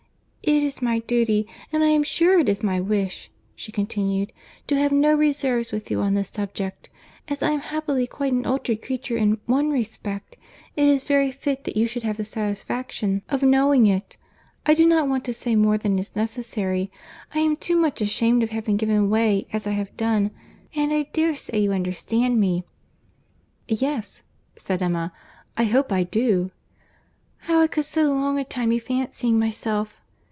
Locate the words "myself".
29.39-29.97